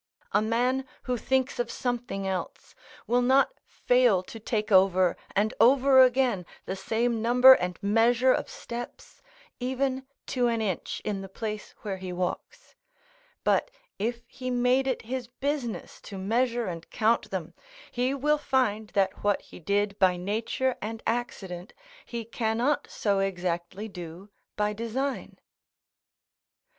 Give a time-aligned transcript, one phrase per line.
[0.31, 2.73] A man who thinks of something else,
[3.05, 8.49] will not fail to take over and over again the same number and measure of
[8.49, 9.21] steps,
[9.59, 12.73] even to an inch, in the place where he walks;
[13.43, 13.69] but
[13.99, 17.53] if he made it his business to measure and count them,
[17.91, 21.73] he will find that what he did by nature and accident,
[22.07, 25.37] he cannot so exactly do by design.